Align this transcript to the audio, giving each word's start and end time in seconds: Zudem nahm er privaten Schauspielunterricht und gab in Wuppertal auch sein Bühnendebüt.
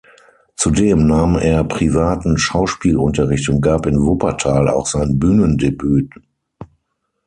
Zudem 0.55 1.05
nahm 1.05 1.35
er 1.35 1.63
privaten 1.63 2.39
Schauspielunterricht 2.39 3.47
und 3.49 3.61
gab 3.61 3.85
in 3.85 4.01
Wuppertal 4.01 4.67
auch 4.67 4.87
sein 4.87 5.19
Bühnendebüt. 5.19 6.11